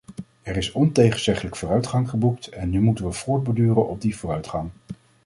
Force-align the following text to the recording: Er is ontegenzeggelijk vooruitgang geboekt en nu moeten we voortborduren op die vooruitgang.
Er 0.43 0.57
is 0.57 0.71
ontegenzeggelijk 0.71 1.55
vooruitgang 1.55 2.09
geboekt 2.09 2.47
en 2.47 2.69
nu 2.69 2.81
moeten 2.81 3.05
we 3.05 3.11
voortborduren 3.11 3.87
op 3.87 4.01
die 4.01 4.17
vooruitgang. 4.17 4.69